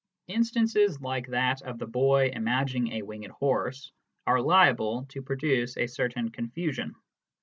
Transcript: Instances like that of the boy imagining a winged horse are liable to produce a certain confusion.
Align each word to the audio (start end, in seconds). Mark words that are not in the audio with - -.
Instances 0.25 0.99
like 0.99 1.27
that 1.27 1.61
of 1.61 1.77
the 1.77 1.85
boy 1.85 2.31
imagining 2.33 2.91
a 2.93 3.03
winged 3.03 3.27
horse 3.33 3.91
are 4.25 4.41
liable 4.41 5.05
to 5.09 5.21
produce 5.21 5.77
a 5.77 5.85
certain 5.85 6.31
confusion. 6.31 6.95